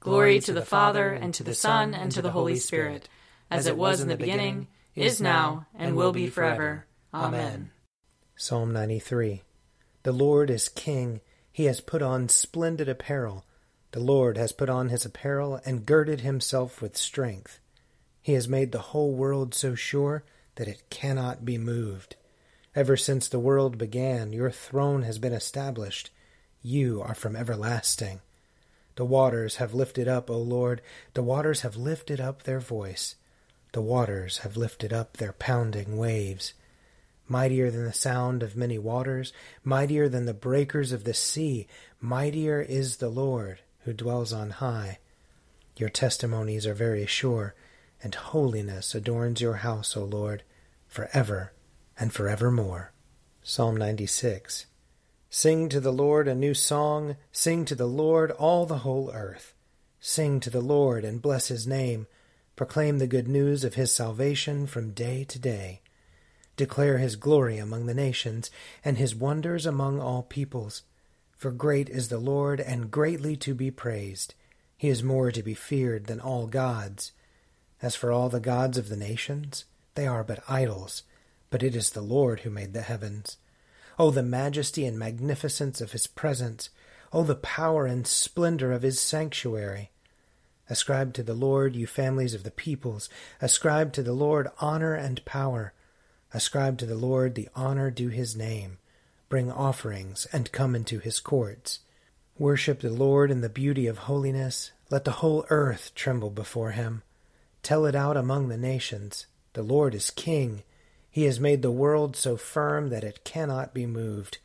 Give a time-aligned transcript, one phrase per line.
[0.00, 3.08] Glory to the Father, and to the Son, and to the Holy Spirit,
[3.50, 6.86] as it was in the beginning, is now, and will be forever.
[7.12, 7.70] Amen.
[8.36, 9.42] Psalm 93
[10.04, 11.20] The Lord is King.
[11.50, 13.44] He has put on splendid apparel.
[13.90, 17.58] The Lord has put on his apparel and girded himself with strength.
[18.22, 20.22] He has made the whole world so sure
[20.54, 22.14] that it cannot be moved.
[22.74, 26.10] Ever since the world began, your throne has been established.
[26.62, 28.20] You are from everlasting.
[28.98, 30.82] The waters have lifted up, O Lord,
[31.14, 33.14] the waters have lifted up their voice.
[33.70, 36.52] The waters have lifted up their pounding waves.
[37.28, 39.32] Mightier than the sound of many waters,
[39.62, 41.68] mightier than the breakers of the sea,
[42.00, 44.98] mightier is the Lord who dwells on high.
[45.76, 47.54] Your testimonies are very sure,
[48.02, 50.42] and holiness adorns your house, O Lord,
[50.88, 51.52] for ever
[52.00, 52.90] and for forevermore.
[53.44, 54.66] Psalm 96
[55.30, 59.52] Sing to the Lord a new song, sing to the Lord all the whole earth.
[60.00, 62.06] Sing to the Lord and bless his name.
[62.56, 65.82] Proclaim the good news of his salvation from day to day.
[66.56, 68.50] Declare his glory among the nations,
[68.82, 70.82] and his wonders among all peoples.
[71.36, 74.34] For great is the Lord, and greatly to be praised.
[74.78, 77.12] He is more to be feared than all gods.
[77.82, 81.02] As for all the gods of the nations, they are but idols,
[81.50, 83.36] but it is the Lord who made the heavens.
[83.98, 86.70] Oh, the majesty and magnificence of his presence!
[87.12, 89.90] Oh, the power and splendor of his sanctuary!
[90.70, 93.08] Ascribe to the Lord, you families of the peoples.
[93.40, 95.72] Ascribe to the Lord honor and power.
[96.34, 98.78] Ascribe to the Lord the honor due his name.
[99.28, 101.80] Bring offerings and come into his courts.
[102.38, 104.72] Worship the Lord in the beauty of holiness.
[104.90, 107.02] Let the whole earth tremble before him.
[107.62, 109.26] Tell it out among the nations.
[109.54, 110.62] The Lord is king.
[111.10, 114.38] He has made the world so firm that it cannot be moved.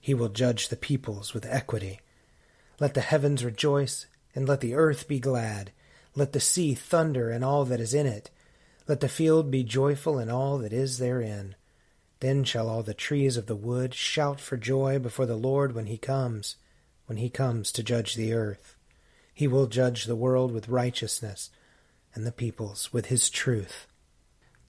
[0.00, 2.00] He will judge the peoples with equity.
[2.78, 5.72] Let the heavens rejoice, and let the earth be glad.
[6.14, 8.30] Let the sea thunder and all that is in it.
[8.88, 11.54] Let the field be joyful and all that is therein.
[12.20, 15.86] Then shall all the trees of the wood shout for joy before the Lord when
[15.86, 16.56] he comes,
[17.06, 18.76] when he comes to judge the earth.
[19.32, 21.50] He will judge the world with righteousness,
[22.14, 23.86] and the peoples with his truth.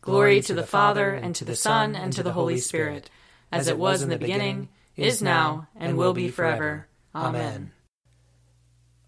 [0.02, 3.08] Glory to the Father, and to the Son, and to the Holy Spirit,
[3.52, 6.88] as it was in the beginning, is now, and will be forever.
[7.14, 7.72] Amen.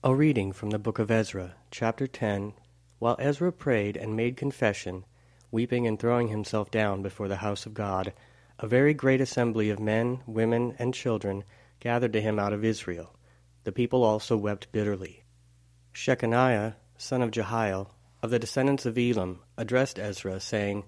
[0.04, 2.54] A reading from the book of Ezra, chapter 10.
[3.00, 5.04] While Ezra prayed and made confession,
[5.50, 8.14] weeping and throwing himself down before the house of God,
[8.60, 11.44] a very great assembly of men, women, and children
[11.80, 13.16] gathered to him out of Israel.
[13.64, 15.24] The people also wept bitterly.
[15.92, 17.93] Shechaniah, son of Jehiel,
[18.24, 20.86] of the descendants of Elam, addressed Ezra, saying,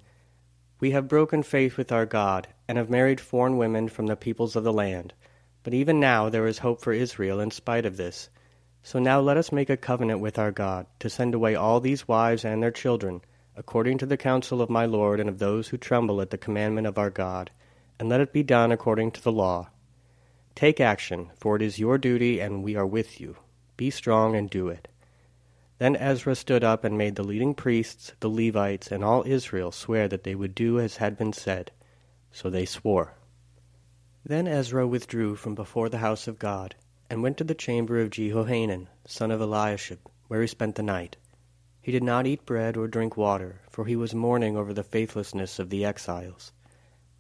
[0.80, 4.56] We have broken faith with our God, and have married foreign women from the peoples
[4.56, 5.14] of the land.
[5.62, 8.30] But even now there is hope for Israel in spite of this.
[8.84, 12.08] So now let us make a covenant with our God, to send away all these
[12.08, 13.20] wives and their children,
[13.58, 16.88] according to the counsel of my Lord and of those who tremble at the commandment
[16.88, 17.52] of our God,
[18.00, 19.68] and let it be done according to the law.
[20.56, 23.36] Take action, for it is your duty, and we are with you.
[23.76, 24.88] Be strong and do it.
[25.78, 30.08] Then Ezra stood up and made the leading priests, the Levites, and all Israel swear
[30.08, 31.72] that they would do as had been said.
[32.32, 33.16] So they swore.
[34.24, 36.76] Then Ezra withdrew from before the house of God,
[37.10, 41.18] and went to the chamber of Jehohanan, son of Eliashib, where he spent the night.
[41.82, 45.60] He did not eat bread or drink water, for he was mourning over the faithlessness
[45.60, 46.54] of the exiles.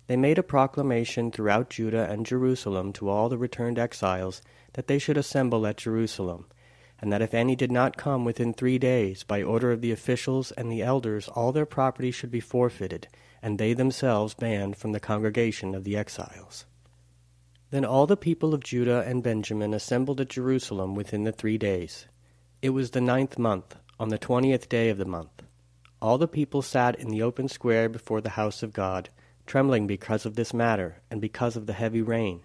[0.07, 4.41] They made a proclamation throughout Judah and Jerusalem to all the returned exiles
[4.74, 6.45] that they should assemble at Jerusalem
[7.01, 10.51] and that if any did not come within three days, by order of the officials
[10.51, 13.07] and the elders, all their property should be forfeited,
[13.42, 16.65] and they themselves banned from the congregation of the exiles.
[17.71, 22.07] Then all the people of Judah and Benjamin assembled at Jerusalem within the three days.
[22.62, 25.44] It was the ninth month, on the twentieth day of the month.
[26.01, 29.09] All the people sat in the open square before the house of God,
[29.45, 32.42] trembling because of this matter, and because of the heavy rain.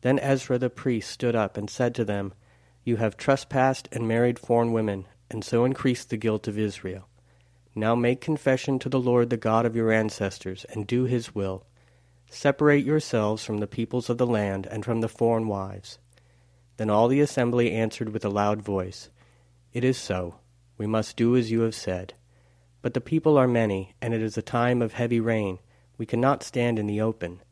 [0.00, 2.32] Then Ezra the priest stood up and said to them,
[2.88, 7.06] You have trespassed and married foreign women, and so increased the guilt of Israel.
[7.74, 11.66] Now make confession to the Lord the God of your ancestors, and do his will.
[12.30, 15.98] Separate yourselves from the peoples of the land and from the foreign wives.
[16.78, 19.10] Then all the assembly answered with a loud voice,
[19.74, 20.36] It is so.
[20.78, 22.14] We must do as you have said.
[22.80, 25.58] But the people are many, and it is a time of heavy rain.
[25.98, 27.42] We cannot stand in the open.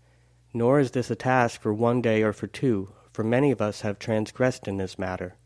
[0.55, 3.81] Nor is this a task for one day or for two, for many of us
[3.81, 5.37] have transgressed in this matter.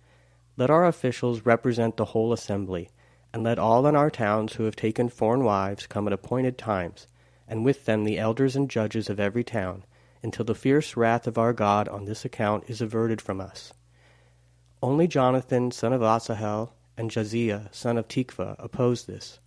[0.57, 2.91] Let our officials represent the whole assembly,
[3.33, 7.07] and let all in our towns who have taken foreign wives come at appointed times,
[7.47, 9.85] and with them the elders and judges of every town,
[10.21, 13.73] until the fierce wrath of our God on this account is averted from us.
[14.83, 19.39] Only Jonathan, son of Asahel, and Jahzeiah, son of Tikvah, opposed this,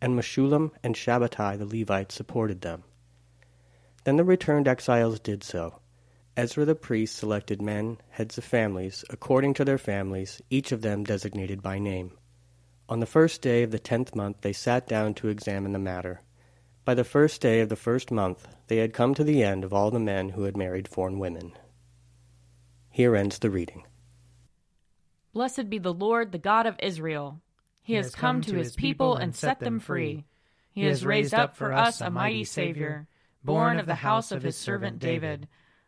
[0.00, 2.82] and Meshullam and Shabbatai the Levite supported them.
[4.02, 5.78] Then the returned exiles did so.
[6.38, 11.02] Ezra the priest selected men, heads of families, according to their families, each of them
[11.02, 12.12] designated by name.
[12.88, 16.22] On the first day of the tenth month they sat down to examine the matter.
[16.84, 19.74] By the first day of the first month they had come to the end of
[19.74, 21.54] all the men who had married foreign women.
[22.88, 23.82] Here ends the reading.
[25.32, 27.40] Blessed be the Lord, the God of Israel.
[27.82, 30.24] He has come to his people and set them free.
[30.70, 33.08] He has raised up for us a mighty Savior,
[33.42, 35.48] born of the house of his servant David.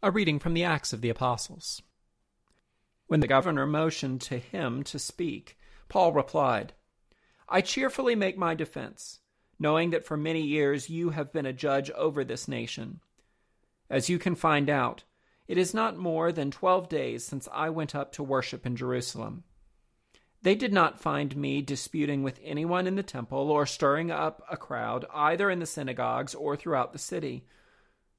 [0.00, 1.82] A reading from the Acts of the Apostles.
[3.08, 5.58] When the governor motioned to him to speak,
[5.88, 6.72] Paul replied,
[7.48, 9.18] I cheerfully make my defense,
[9.58, 13.00] knowing that for many years you have been a judge over this nation.
[13.90, 15.02] As you can find out,
[15.48, 19.42] it is not more than twelve days since I went up to worship in Jerusalem.
[20.42, 24.56] They did not find me disputing with anyone in the temple or stirring up a
[24.56, 27.46] crowd either in the synagogues or throughout the city.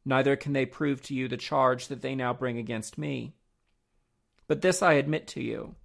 [0.10, 3.36] Neither can they prove to you the charge that they now bring against me.
[4.48, 5.76] But this I admit to you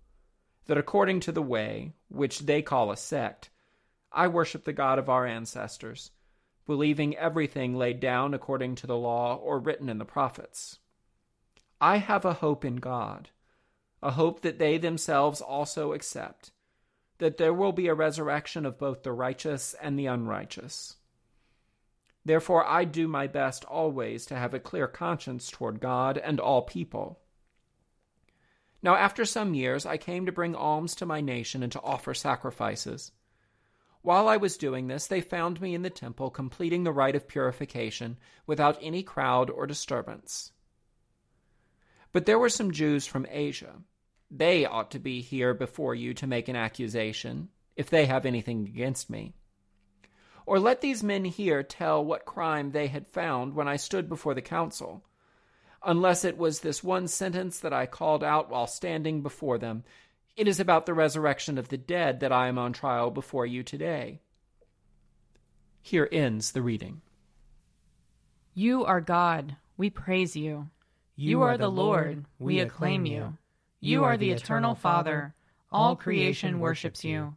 [0.64, 3.50] that according to the way, which they call a sect,
[4.10, 6.10] I worship the God of our ancestors,
[6.64, 10.78] believing everything laid down according to the law or written in the prophets.
[11.78, 13.28] I have a hope in God,
[14.02, 16.50] a hope that they themselves also accept,
[17.18, 20.96] that there will be a resurrection of both the righteous and the unrighteous.
[22.24, 26.62] Therefore, I do my best always to have a clear conscience toward God and all
[26.62, 27.20] people.
[28.82, 32.14] Now, after some years, I came to bring alms to my nation and to offer
[32.14, 33.12] sacrifices.
[34.02, 37.26] While I was doing this, they found me in the temple completing the rite of
[37.26, 40.52] purification without any crowd or disturbance.
[42.12, 43.76] But there were some Jews from Asia.
[44.30, 48.66] They ought to be here before you to make an accusation, if they have anything
[48.66, 49.34] against me.
[50.46, 54.34] Or let these men here tell what crime they had found when I stood before
[54.34, 55.02] the council
[55.84, 59.84] unless it was this one sentence that I called out while standing before them.
[60.36, 63.62] It is about the resurrection of the dead that I am on trial before you
[63.62, 64.20] today.
[65.82, 67.02] Here ends the reading.
[68.54, 70.70] You are God, we praise you.
[71.16, 73.36] You, are the Lord, we acclaim you.
[73.80, 75.34] You are the eternal Father,
[75.70, 77.36] all creation worships you.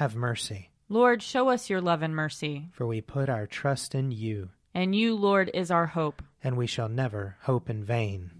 [0.00, 0.70] Have mercy.
[0.88, 2.70] Lord, show us your love and mercy.
[2.72, 4.48] For we put our trust in you.
[4.72, 6.22] And you, Lord, is our hope.
[6.42, 8.30] And we shall never hope in vain.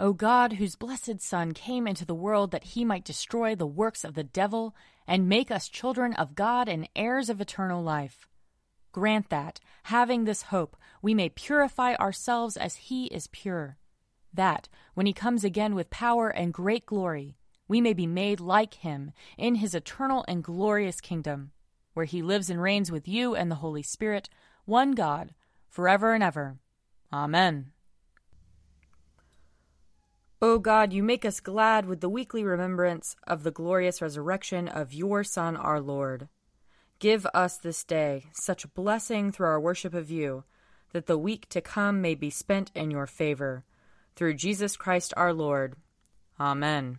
[0.00, 4.02] O God, whose blessed Son came into the world that he might destroy the works
[4.02, 4.74] of the devil
[5.06, 8.26] and make us children of God and heirs of eternal life,
[8.90, 13.76] grant that, having this hope, we may purify ourselves as he is pure,
[14.32, 17.36] that, when he comes again with power and great glory,
[17.68, 21.52] we may be made like him in his eternal and glorious kingdom,
[21.94, 24.28] where he lives and reigns with you and the Holy Spirit,
[24.64, 25.34] one God,
[25.68, 26.58] forever and ever.
[27.12, 27.72] Amen.
[30.42, 34.92] O God, you make us glad with the weekly remembrance of the glorious resurrection of
[34.92, 36.28] your Son, our Lord.
[36.98, 40.44] Give us this day such blessing through our worship of you,
[40.92, 43.64] that the week to come may be spent in your favor.
[44.16, 45.76] Through Jesus Christ our Lord.
[46.38, 46.98] Amen.